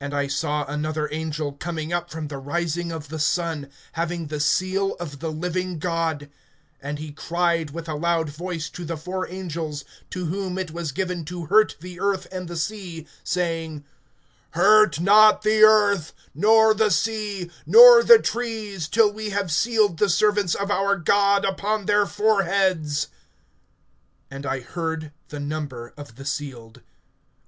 [0.00, 4.38] (2)And I saw another angel coming up from the rising of the sun, having the
[4.38, 6.30] seal of the living God;
[6.80, 10.92] and he cried with a loud voice to the four angels, to whom it was
[10.92, 13.82] given to hurt the earth and the sea, (3)saying:
[14.50, 20.08] Hurt not the earth, nor the sea, nor the trees, till we have sealed the
[20.08, 23.08] servants of our God upon their foreheads.
[24.30, 26.80] (4)And I heard the number of the sealed.